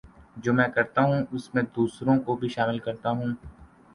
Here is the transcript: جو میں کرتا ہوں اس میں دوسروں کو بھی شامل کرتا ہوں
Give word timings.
جو 0.37 0.53
میں 0.53 0.67
کرتا 0.67 1.01
ہوں 1.01 1.23
اس 1.31 1.53
میں 1.53 1.63
دوسروں 1.75 2.17
کو 2.19 2.35
بھی 2.35 2.49
شامل 2.49 2.79
کرتا 2.79 3.09
ہوں 3.09 3.33